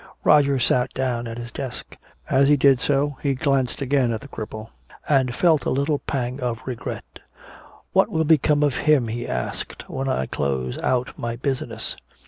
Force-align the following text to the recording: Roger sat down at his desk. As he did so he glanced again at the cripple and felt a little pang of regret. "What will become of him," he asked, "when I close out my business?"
Roger 0.23 0.57
sat 0.57 0.91
down 0.95 1.27
at 1.27 1.37
his 1.37 1.51
desk. 1.51 1.95
As 2.27 2.47
he 2.47 2.57
did 2.57 2.79
so 2.79 3.17
he 3.21 3.35
glanced 3.35 3.83
again 3.83 4.11
at 4.11 4.19
the 4.21 4.27
cripple 4.27 4.71
and 5.07 5.35
felt 5.35 5.63
a 5.65 5.69
little 5.69 5.99
pang 5.99 6.39
of 6.41 6.59
regret. 6.65 7.19
"What 7.93 8.09
will 8.09 8.23
become 8.23 8.63
of 8.63 8.75
him," 8.77 9.09
he 9.09 9.27
asked, 9.27 9.87
"when 9.87 10.09
I 10.09 10.25
close 10.25 10.75
out 10.79 11.15
my 11.19 11.35
business?" 11.35 11.95